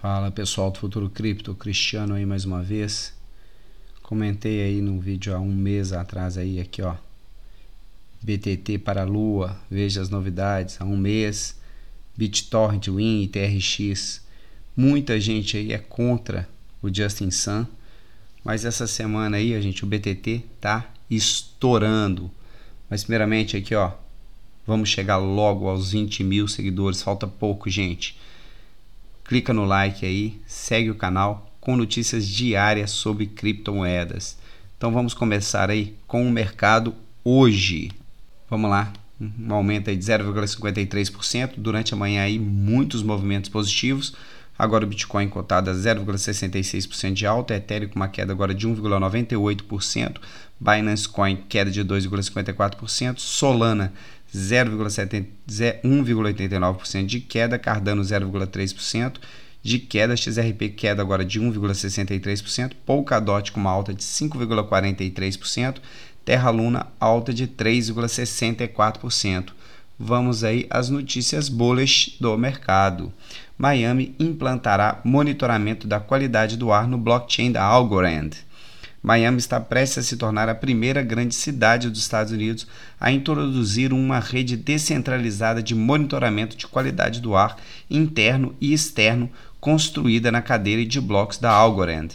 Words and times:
Fala 0.00 0.30
pessoal 0.30 0.70
do 0.70 0.78
Futuro 0.78 1.10
Cripto, 1.10 1.54
Cristiano 1.54 2.14
aí 2.14 2.24
mais 2.24 2.46
uma 2.46 2.62
vez. 2.62 3.12
Comentei 4.02 4.62
aí 4.62 4.80
no 4.80 4.98
vídeo 4.98 5.36
há 5.36 5.38
um 5.38 5.52
mês 5.52 5.92
atrás 5.92 6.38
aí, 6.38 6.58
aqui 6.58 6.80
ó. 6.80 6.94
BTT 8.22 8.78
para 8.78 9.02
a 9.02 9.04
Lua, 9.04 9.60
veja 9.70 10.00
as 10.00 10.08
novidades, 10.08 10.80
há 10.80 10.86
um 10.86 10.96
mês. 10.96 11.60
BitTorrent, 12.16 12.88
Win 12.88 13.24
e 13.24 13.28
TRX. 13.28 14.24
Muita 14.74 15.20
gente 15.20 15.58
aí 15.58 15.70
é 15.70 15.76
contra 15.76 16.48
o 16.80 16.88
Justin 16.88 17.30
Sun, 17.30 17.66
mas 18.42 18.64
essa 18.64 18.86
semana 18.86 19.36
aí, 19.36 19.54
a 19.54 19.60
gente, 19.60 19.84
o 19.84 19.86
BTT 19.86 20.44
tá 20.58 20.90
estourando. 21.10 22.30
Mas 22.88 23.02
primeiramente 23.04 23.54
aqui 23.54 23.74
ó, 23.74 23.92
vamos 24.66 24.88
chegar 24.88 25.18
logo 25.18 25.68
aos 25.68 25.92
20 25.92 26.24
mil 26.24 26.48
seguidores, 26.48 27.02
falta 27.02 27.26
pouco 27.26 27.68
gente 27.68 28.18
clica 29.30 29.52
no 29.52 29.64
like 29.64 30.04
aí, 30.04 30.42
segue 30.44 30.90
o 30.90 30.94
canal 30.96 31.54
com 31.60 31.76
notícias 31.76 32.26
diárias 32.26 32.90
sobre 32.90 33.26
criptomoedas. 33.26 34.36
Então 34.76 34.92
vamos 34.92 35.14
começar 35.14 35.70
aí 35.70 35.94
com 36.04 36.26
o 36.26 36.32
mercado 36.32 36.92
hoje. 37.22 37.92
Vamos 38.48 38.68
lá, 38.68 38.92
um 39.20 39.54
aumento 39.54 39.88
aí 39.88 39.96
de 39.96 40.04
0,53%. 40.04 41.52
Durante 41.58 41.94
a 41.94 41.96
manhã 41.96 42.24
aí 42.24 42.40
muitos 42.40 43.04
movimentos 43.04 43.48
positivos. 43.48 44.16
Agora 44.60 44.84
o 44.84 44.86
Bitcoin 44.86 45.26
cotado 45.26 45.70
a 45.70 45.72
0,66% 45.72 47.14
de 47.14 47.26
alta, 47.26 47.54
Ethereum 47.54 47.88
com 47.88 47.96
uma 47.96 48.08
queda 48.08 48.30
agora 48.30 48.52
de 48.52 48.68
1,98%, 48.68 50.18
Binance 50.60 51.08
Coin 51.08 51.36
queda 51.48 51.70
de 51.70 51.82
2,54%, 51.82 53.18
Solana 53.18 53.90
1,89% 54.30 57.06
de 57.06 57.20
queda, 57.20 57.58
Cardano 57.58 58.02
0,3% 58.02 59.14
de 59.62 59.78
queda, 59.78 60.14
XRP 60.14 60.68
queda 60.76 61.00
agora 61.00 61.24
de 61.24 61.40
1,63%, 61.40 62.72
Polkadot 62.84 63.52
com 63.52 63.60
uma 63.60 63.70
alta 63.70 63.94
de 63.94 64.02
5,43%, 64.02 65.78
Terra 66.22 66.50
Luna 66.50 66.86
alta 67.00 67.32
de 67.32 67.48
3,64%. 67.48 69.54
Vamos 69.98 70.44
aí 70.44 70.66
às 70.68 70.90
notícias 70.90 71.48
bullish 71.48 72.18
do 72.20 72.36
mercado. 72.36 73.10
Miami 73.60 74.14
implantará 74.18 75.02
monitoramento 75.04 75.86
da 75.86 76.00
qualidade 76.00 76.56
do 76.56 76.72
ar 76.72 76.88
no 76.88 76.96
blockchain 76.96 77.52
da 77.52 77.62
Algorand. 77.62 78.30
Miami 79.02 79.36
está 79.36 79.60
prestes 79.60 79.98
a 79.98 80.02
se 80.02 80.16
tornar 80.16 80.48
a 80.48 80.54
primeira 80.54 81.02
grande 81.02 81.34
cidade 81.34 81.90
dos 81.90 82.00
Estados 82.00 82.32
Unidos 82.32 82.66
a 82.98 83.12
introduzir 83.12 83.92
uma 83.92 84.18
rede 84.18 84.56
descentralizada 84.56 85.62
de 85.62 85.74
monitoramento 85.74 86.56
de 86.56 86.66
qualidade 86.66 87.20
do 87.20 87.36
ar 87.36 87.58
interno 87.90 88.54
e 88.62 88.72
externo 88.72 89.30
construída 89.60 90.32
na 90.32 90.40
cadeira 90.40 90.82
de 90.86 90.98
blocos 90.98 91.36
da 91.36 91.50
Algorand. 91.50 92.08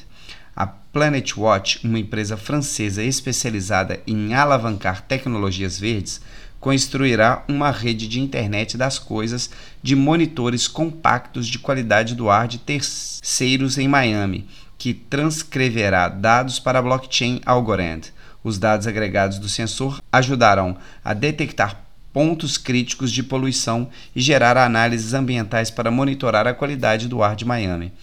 A 0.56 0.66
Planet 0.66 1.38
Watch, 1.38 1.86
uma 1.86 2.00
empresa 2.00 2.36
francesa 2.36 3.04
especializada 3.04 4.00
em 4.08 4.34
alavancar 4.34 5.02
tecnologias 5.02 5.78
verdes, 5.78 6.22
construirá 6.66 7.44
uma 7.48 7.70
rede 7.70 8.08
de 8.08 8.20
internet 8.20 8.76
das 8.76 8.98
coisas 8.98 9.52
de 9.84 9.96
monitores 9.96 10.68
compactos 10.68 11.46
de 11.46 11.60
qualidade 11.60 12.16
do 12.16 12.28
ar 12.28 12.48
de 12.48 12.58
terceiros 12.58 13.78
em 13.78 13.88
Miami 13.88 14.48
que 14.76 14.92
transcreverá 14.92 16.10
dados 16.10 16.58
para 16.58 16.80
a 16.80 16.82
blockchain 16.82 17.40
Algorand. 17.46 18.02
Os 18.44 18.58
dados 18.58 18.88
agregados 18.88 19.38
do 19.38 19.48
sensor 19.48 20.02
ajudarão 20.12 20.76
a 21.04 21.14
detectar 21.14 21.86
pontos 22.12 22.58
críticos 22.58 23.12
de 23.12 23.22
poluição 23.22 23.88
e 24.16 24.20
gerar 24.20 24.58
análises 24.58 25.14
ambientais 25.14 25.70
para 25.70 25.92
monitorar 25.92 26.48
a 26.48 26.54
qualidade 26.56 27.08
do 27.08 27.22
ar 27.22 27.36
de 27.36 27.46
Miami. 27.46 27.94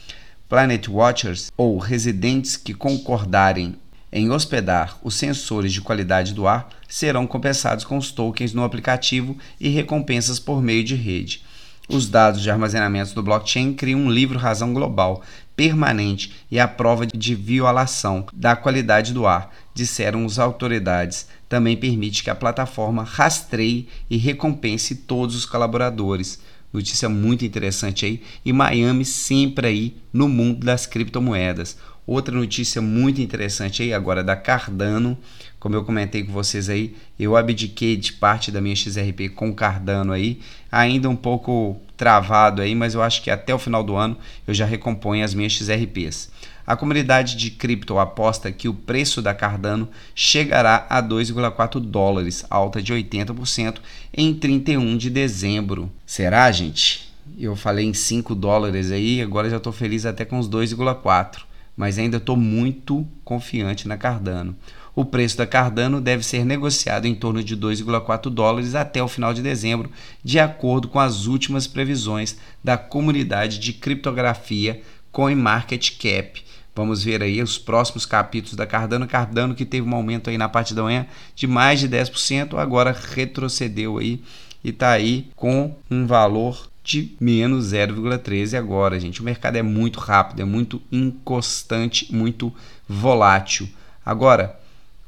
Planet 0.49 0.87
Watchers, 0.87 1.51
ou 1.57 1.79
residentes 1.79 2.57
que 2.57 2.75
concordarem 2.75 3.75
em 4.13 4.31
hospedar 4.31 4.99
os 5.03 5.15
sensores 5.15 5.73
de 5.73 5.81
qualidade 5.81 6.35
do 6.35 6.47
ar, 6.47 6.69
serão 6.89 7.27
compensados 7.27 7.84
com 7.84 7.97
os 7.97 8.11
tokens 8.11 8.53
no 8.53 8.62
aplicativo 8.62 9.37
e 9.59 9.69
recompensas 9.69 10.39
por 10.39 10.61
meio 10.61 10.84
de 10.84 10.95
rede. 10.95 11.43
Os 11.89 12.09
dados 12.09 12.41
de 12.41 12.51
armazenamento 12.51 13.15
do 13.15 13.22
blockchain 13.22 13.75
criam 13.75 14.01
um 14.01 14.11
livro-razão 14.11 14.72
global 14.72 15.22
permanente 15.56 16.33
e 16.51 16.59
a 16.59 16.67
prova 16.67 17.06
de 17.06 17.34
violação 17.34 18.27
da 18.33 18.56
qualidade 18.56 19.12
do 19.12 19.27
ar, 19.27 19.53
disseram 19.75 20.25
as 20.25 20.39
autoridades. 20.39 21.27
Também 21.49 21.77
permite 21.77 22.22
que 22.22 22.31
a 22.31 22.34
plataforma 22.34 23.03
rastreie 23.03 23.89
e 24.09 24.17
recompense 24.17 24.95
todos 24.95 25.37
os 25.37 25.45
colaboradores. 25.45 26.41
Notícia 26.72 27.09
muito 27.09 27.45
interessante 27.45 28.06
aí. 28.06 28.22
E 28.45 28.53
Miami 28.53 29.05
sempre 29.05 29.67
aí 29.67 29.97
no 30.12 30.28
mundo 30.28 30.65
das 30.65 30.87
criptomoedas. 30.87 31.77
Outra 32.07 32.35
notícia 32.35 32.83
muito 32.83 33.21
interessante 33.21 33.83
aí 33.83 33.95
agora 33.95 34.25
da 34.25 34.35
Cardano. 34.35 35.17
Como 35.61 35.77
eu 35.77 35.85
comentei 35.85 36.25
com 36.25 36.33
vocês 36.33 36.69
aí, 36.69 36.97
eu 37.17 37.37
abdiquei 37.37 37.97
de 37.97 38.13
parte 38.15 38.51
da 38.51 38.61
minha 38.61 38.75
XRP 38.75 39.29
com 39.29 39.55
Cardano 39.55 40.13
aí, 40.13 40.41
ainda 40.71 41.09
um 41.09 41.15
pouco 41.15 41.81
travado 41.97 42.61
aí, 42.61 42.75
mas 42.75 42.95
eu 42.95 43.03
acho 43.03 43.23
que 43.23 43.31
até 43.31 43.55
o 43.55 43.59
final 43.61 43.85
do 43.85 43.95
ano 43.95 44.17
eu 44.45 44.53
já 44.53 44.67
recomponho 44.67 45.25
as 45.25 45.33
minhas 45.33 45.53
XRPs. 45.53 46.33
A 46.67 46.75
comunidade 46.75 47.37
de 47.37 47.53
cripto 47.53 47.97
aposta 48.01 48.51
que 48.51 48.69
o 48.69 48.75
preço 48.75 49.23
da 49.23 49.33
Cardano 49.33 49.89
chegará 50.13 50.84
a 50.91 51.01
2,4 51.01 51.79
dólares, 51.79 52.45
alta 52.51 52.83
de 52.83 52.93
80% 52.93 53.77
em 54.13 54.34
31 54.34 54.97
de 54.97 55.09
dezembro. 55.09 55.89
Será, 56.05 56.51
gente? 56.51 57.13
Eu 57.39 57.55
falei 57.55 57.87
em 57.87 57.95
5 57.95 58.34
dólares 58.34 58.91
aí, 58.91 59.23
agora 59.23 59.49
já 59.49 59.59
estou 59.59 59.73
feliz 59.73 60.05
até 60.05 60.25
com 60.25 60.41
os 60.41 60.49
2,4 60.49 61.52
mas 61.77 61.99
ainda 61.99 62.19
estou 62.19 62.37
muito 62.37 63.06
confiante 63.25 63.88
na 63.88 63.97
Cardano. 63.97 64.56
O 64.94 65.06
preço 65.06 65.38
da 65.38 65.47
Cardano 65.47 66.00
deve 66.00 66.22
ser 66.22 66.44
negociado 66.44 67.06
em 67.06 67.15
torno 67.15 67.43
de 67.43 67.56
2,4 67.56 68.28
dólares 68.28 68.75
até 68.75 69.03
o 69.03 69.09
final 69.09 69.33
de 69.33 69.41
dezembro, 69.41 69.91
de 70.22 70.38
acordo 70.38 70.87
com 70.87 71.00
as 71.00 71.27
últimas 71.27 71.66
previsões 71.66 72.37
da 72.62 72.77
comunidade 72.77 73.59
de 73.59 73.72
criptografia 73.72 74.83
CoinMarketCap. 75.10 76.44
Vamos 76.75 77.03
ver 77.03 77.22
aí 77.22 77.43
os 77.43 77.59
próximos 77.59 78.06
capítulos 78.06 78.56
da 78.56 78.66
Cardano. 78.66 79.06
Cardano 79.06 79.54
que 79.54 79.65
teve 79.65 79.87
um 79.87 79.94
aumento 79.94 80.31
aí 80.31 80.39
na 80.39 80.49
parte 80.49 80.75
da 80.75 80.83
manhã 80.83 81.06
de 81.34 81.47
mais 81.47 81.81
de 81.81 81.89
10%, 81.89 82.59
agora 82.59 82.93
retrocedeu 82.93 83.99
aí 83.99 84.22
e 84.65 84.71
está 84.71 84.91
aí 84.91 85.31
com 85.37 85.75
um 85.91 86.06
valor 86.06 86.72
de 86.92 87.16
menos 87.19 87.72
0,13 87.72 88.58
agora, 88.58 89.00
gente. 89.00 89.22
O 89.22 89.25
mercado 89.25 89.56
é 89.56 89.62
muito 89.62 89.98
rápido, 89.98 90.42
é 90.42 90.44
muito 90.44 90.82
inconstante, 90.92 92.14
muito 92.14 92.53
volátil. 92.86 93.66
Agora, 94.04 94.60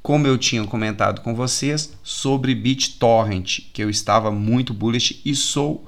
como 0.02 0.26
eu 0.26 0.38
tinha 0.38 0.64
comentado 0.64 1.20
com 1.20 1.34
vocês 1.34 1.92
sobre 2.02 2.54
BitTorrent, 2.54 3.60
que 3.70 3.82
eu 3.82 3.90
estava 3.90 4.30
muito 4.30 4.72
bullish 4.72 5.20
e 5.26 5.34
sou 5.34 5.86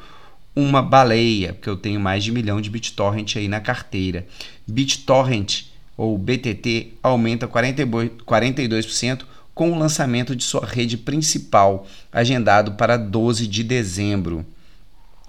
uma 0.55 0.83
baleia, 0.83 1.55
porque 1.55 1.69
eu 1.69 1.79
tenho 1.79 1.99
mais 1.99 2.23
de 2.23 2.31
um 2.31 2.35
milhão 2.35 2.61
de 2.61 2.69
BitTorrent 2.69 3.37
aí 3.37 3.49
na 3.49 3.61
carteira. 3.61 4.27
BitTorrent 4.67 5.65
ou 5.97 6.19
BTT 6.19 6.93
aumenta 7.03 7.49
42% 7.49 9.25
com 9.55 9.73
o 9.73 9.79
lançamento 9.79 10.37
de 10.37 10.45
sua 10.45 10.67
rede 10.67 10.99
principal, 10.99 11.87
agendado 12.13 12.73
para 12.73 12.99
12 12.99 13.47
de 13.47 13.63
dezembro. 13.63 14.45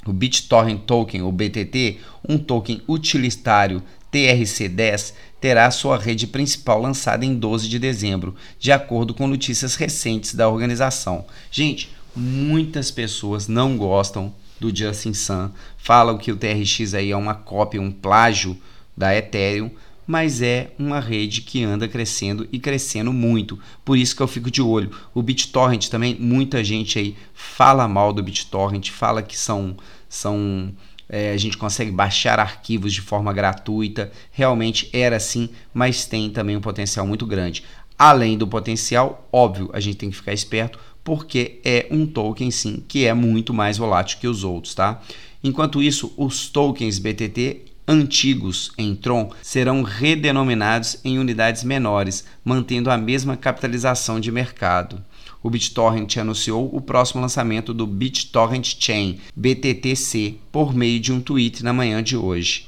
O 0.07 0.13
BitTorrent 0.13 0.81
Token, 0.85 1.22
ou 1.22 1.31
BTT, 1.31 1.97
um 2.28 2.38
token 2.38 2.81
utilitário 2.88 3.84
TRC10, 4.12 5.13
terá 5.40 5.69
sua 5.69 5.97
rede 5.97 6.25
principal 6.28 6.81
lançada 6.81 7.25
em 7.25 7.35
12 7.35 7.69
de 7.69 7.78
dezembro, 7.78 8.35
de 8.59 8.72
acordo 8.72 9.13
com 9.13 9.28
notícias 9.28 9.75
recentes 9.75 10.34
da 10.34 10.50
organização. 10.50 11.25
Gente, 11.51 11.90
muitas 12.16 12.90
pessoas 12.90 13.47
não 13.47 13.78
gostam 13.78 14.34
do 14.59 14.75
Justin 14.75 15.13
Sun, 15.13 15.51
falam 15.78 16.17
que 16.17 16.31
o 16.31 16.38
TRX 16.38 16.94
aí 16.96 17.12
é 17.12 17.17
uma 17.17 17.35
cópia, 17.35 17.81
um 17.81 17.91
plágio 17.91 18.57
da 18.96 19.16
Ethereum, 19.16 19.70
mas 20.08 20.41
é 20.41 20.72
uma 20.79 21.02
rede 21.02 21.41
que 21.41 21.64
anda 21.64 21.85
crescendo 21.87 22.47
e 22.49 22.58
crescendo 22.58 23.11
muito. 23.11 23.59
Por 23.84 23.97
isso 23.97 24.16
que 24.16 24.22
eu 24.23 24.28
fico 24.28 24.49
de 24.49 24.61
olho. 24.61 24.90
O 25.14 25.22
BitTorrent 25.22 25.90
também, 25.90 26.16
muita 26.16 26.64
gente 26.64 26.97
aí 26.97 27.16
fala 27.34 27.87
mal 27.90 28.14
do 28.14 28.23
BitTorrent, 28.23 28.90
fala 28.90 29.22
que 29.22 29.37
são 29.37 29.76
são 30.09 30.74
é, 31.09 31.32
a 31.32 31.38
gente 31.38 31.58
consegue 31.58 31.92
baixar 31.92 32.40
arquivos 32.40 32.94
de 32.94 33.02
forma 33.02 33.32
gratuita. 33.32 34.12
Realmente 34.32 34.90
era 34.92 35.16
assim, 35.16 35.50
mas 35.74 36.06
tem 36.06 36.30
também 36.30 36.58
um 36.58 36.62
potencial 36.62 37.08
muito 37.08 37.26
grande. 37.26 37.64
Além 37.98 38.38
do 38.38 38.48
potencial, 38.48 39.28
óbvio, 39.32 39.70
a 39.74 39.80
gente 39.80 39.98
tem 39.98 40.09
que 40.09 40.16
ficar 40.16 40.34
esperto 40.34 40.80
porque 41.04 41.62
é 41.64 41.88
um 41.90 42.06
token 42.06 42.52
sim 42.52 42.84
que 42.86 43.06
é 43.06 43.14
muito 43.14 43.54
mais 43.54 43.78
volátil 43.78 44.20
que 44.20 44.28
os 44.28 44.44
outros, 44.44 44.76
tá? 44.76 45.02
Enquanto 45.42 45.82
isso, 45.82 46.14
os 46.18 46.50
tokens 46.50 47.00
BTT 47.00 47.62
antigos 47.88 48.72
em 48.78 48.94
Tron 48.94 49.32
serão 49.42 49.82
redenominados 49.82 51.00
em 51.06 51.18
unidades 51.18 51.64
menores, 51.64 52.26
mantendo 52.44 52.92
a 52.92 52.98
mesma 52.98 53.38
capitalização 53.38 54.20
de 54.20 54.30
mercado. 54.32 55.02
O 55.41 55.49
BitTorrent 55.49 56.17
anunciou 56.17 56.69
o 56.75 56.81
próximo 56.81 57.22
lançamento 57.22 57.73
do 57.73 57.85
BitTorrent 57.85 58.75
Chain, 58.79 59.19
BTTC, 59.35 60.35
por 60.51 60.73
meio 60.73 60.99
de 60.99 61.13
um 61.13 61.22
tweet 61.22 61.63
na 61.63 61.72
manhã 61.72 62.01
de 62.01 62.17
hoje. 62.17 62.67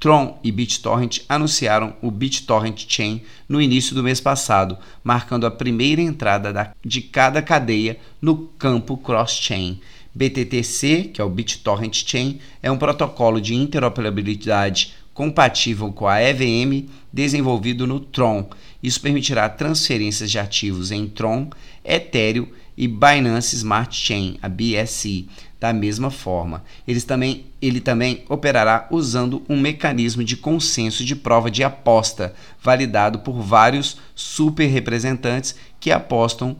Tron 0.00 0.38
e 0.42 0.50
BitTorrent 0.50 1.20
anunciaram 1.28 1.94
o 2.00 2.10
BitTorrent 2.10 2.86
Chain 2.88 3.20
no 3.46 3.60
início 3.60 3.94
do 3.94 4.02
mês 4.02 4.18
passado, 4.18 4.78
marcando 5.04 5.46
a 5.46 5.50
primeira 5.50 6.00
entrada 6.00 6.50
da, 6.52 6.72
de 6.82 7.02
cada 7.02 7.42
cadeia 7.42 7.98
no 8.20 8.48
campo 8.58 8.96
cross-chain. 8.96 9.78
BTTC, 10.14 11.10
que 11.12 11.20
é 11.20 11.24
o 11.24 11.28
BitTorrent 11.28 12.02
Chain, 12.06 12.40
é 12.62 12.70
um 12.70 12.78
protocolo 12.78 13.40
de 13.42 13.54
interoperabilidade 13.54 14.94
compatível 15.20 15.92
com 15.92 16.08
a 16.08 16.18
EVM 16.18 16.88
desenvolvido 17.12 17.86
no 17.86 18.00
Tron. 18.00 18.48
Isso 18.82 18.98
permitirá 19.02 19.50
transferências 19.50 20.30
de 20.30 20.38
ativos 20.38 20.90
em 20.90 21.06
Tron, 21.06 21.50
Ethereum 21.84 22.46
e 22.74 22.88
Binance 22.88 23.54
Smart 23.54 23.94
Chain, 23.94 24.38
a 24.40 24.48
BSC, 24.48 25.26
da 25.60 25.74
mesma 25.74 26.10
forma. 26.10 26.64
Eles 26.88 27.04
também, 27.04 27.44
ele 27.60 27.82
também 27.82 28.24
operará 28.30 28.88
usando 28.90 29.42
um 29.46 29.60
mecanismo 29.60 30.24
de 30.24 30.38
consenso 30.38 31.04
de 31.04 31.14
prova 31.14 31.50
de 31.50 31.62
aposta, 31.62 32.34
validado 32.62 33.18
por 33.18 33.42
vários 33.42 33.98
super 34.14 34.68
representantes 34.68 35.54
que 35.78 35.90
apostam 35.90 36.56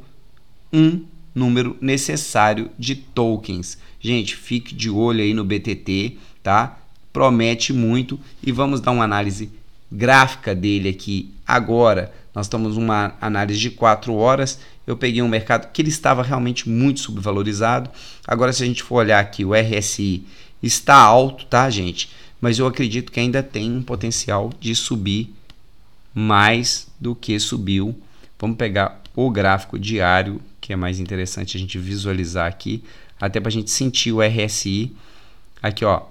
um 0.71 1.07
número 1.35 1.79
necessário 1.81 2.71
de 2.79 2.95
tokens. 2.95 3.79
Gente, 3.99 4.37
fique 4.37 4.75
de 4.75 4.91
olho 4.91 5.23
aí 5.23 5.33
no 5.33 5.47
BTT, 5.47 6.19
tá? 6.43 6.80
Promete 7.12 7.73
muito 7.73 8.19
e 8.43 8.53
vamos 8.53 8.81
dar 8.81 8.93
uma 8.93 9.05
análise 9.05 9.51
gráfica 9.91 10.55
dele 10.55 10.89
aqui 10.89 11.33
agora. 11.47 12.12
Nós 12.35 12.47
estamos 12.47 12.77
uma 12.77 13.15
análise 13.21 13.59
de 13.59 13.71
4 13.71 14.15
horas 14.15 14.59
eu 14.91 14.97
peguei 14.97 15.23
um 15.23 15.29
mercado 15.29 15.71
que 15.73 15.81
ele 15.81 15.89
estava 15.89 16.21
realmente 16.21 16.69
muito 16.69 16.99
subvalorizado. 16.99 17.89
Agora, 18.27 18.53
se 18.53 18.62
a 18.62 18.67
gente 18.67 18.83
for 18.83 18.97
olhar 18.97 19.21
aqui, 19.21 19.45
o 19.45 19.55
RSI 19.55 20.27
está 20.61 20.97
alto, 20.97 21.47
tá, 21.47 21.71
gente? 21.71 22.11
Mas 22.41 22.59
eu 22.59 22.67
acredito 22.67 23.12
que 23.12 23.21
ainda 23.21 23.41
tem 23.41 23.71
um 23.71 23.83
potencial 23.83 24.53
de 24.59 24.75
subir 24.75 25.33
mais 26.12 26.89
do 26.99 27.15
que 27.15 27.39
subiu. 27.39 27.97
Vamos 28.37 28.57
pegar 28.57 29.01
o 29.15 29.31
gráfico 29.31 29.79
diário, 29.79 30.43
que 30.61 30.73
é 30.73 30.77
mais 30.77 30.99
interessante 30.99 31.57
a 31.57 31.61
gente 31.61 31.79
visualizar 31.79 32.49
aqui, 32.49 32.83
até 33.21 33.39
para 33.39 33.49
a 33.49 33.53
gente 33.53 33.71
sentir 33.71 34.11
o 34.11 34.21
RSI. 34.21 34.93
Aqui, 35.62 35.85
ó, 35.85 36.03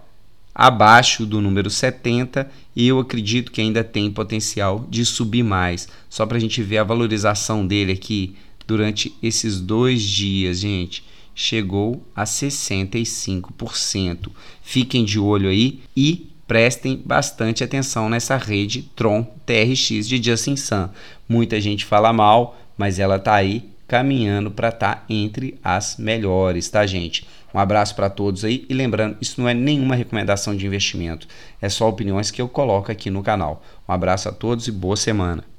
abaixo 0.59 1.25
do 1.25 1.39
número 1.39 1.69
70 1.69 2.51
e 2.75 2.85
eu 2.85 2.99
acredito 2.99 3.49
que 3.49 3.61
ainda 3.61 3.81
tem 3.81 4.11
potencial 4.11 4.85
de 4.89 5.05
subir 5.05 5.41
mais. 5.41 5.87
Só 6.09 6.25
para 6.25 6.35
a 6.35 6.39
gente 6.39 6.61
ver 6.61 6.79
a 6.79 6.83
valorização 6.83 7.65
dele 7.65 7.93
aqui 7.93 8.35
durante 8.67 9.15
esses 9.23 9.61
dois 9.61 10.01
dias, 10.01 10.59
gente, 10.59 11.05
chegou 11.33 12.05
a 12.13 12.25
65%. 12.25 14.29
Fiquem 14.61 15.05
de 15.05 15.17
olho 15.17 15.47
aí 15.47 15.79
e 15.95 16.27
prestem 16.45 17.01
bastante 17.05 17.63
atenção 17.63 18.09
nessa 18.09 18.35
rede 18.35 18.81
Tron 18.97 19.23
TRX 19.45 20.09
de 20.09 20.21
Justin 20.21 20.57
Sun. 20.57 20.89
Muita 21.27 21.59
gente 21.61 21.85
fala 21.85 22.11
mal, 22.11 22.59
mas 22.77 22.99
ela 22.99 23.15
está 23.15 23.33
aí 23.33 23.63
caminhando 23.89 24.51
para 24.51 24.69
estar 24.69 24.95
tá 24.95 25.03
entre 25.09 25.59
as 25.63 25.97
melhores, 25.97 26.69
tá, 26.69 26.85
gente? 26.85 27.27
Um 27.51 27.57
abraço 27.57 27.95
para 27.95 28.09
todos 28.09 28.45
aí 28.45 28.63
e 28.69 28.73
lembrando, 28.75 29.17
isso 29.19 29.41
não 29.41 29.49
é 29.49 29.53
nenhuma 29.55 29.95
recomendação 29.95 30.55
de 30.55 30.65
investimento, 30.67 31.27
é 31.59 31.67
só 31.67 31.89
opiniões 31.89 32.29
que 32.29 32.39
eu 32.39 32.47
coloco 32.47 32.91
aqui 32.91 33.09
no 33.09 33.23
canal. 33.23 33.63
Um 33.87 33.91
abraço 33.91 34.29
a 34.29 34.31
todos 34.31 34.67
e 34.67 34.71
boa 34.71 34.95
semana. 34.95 35.43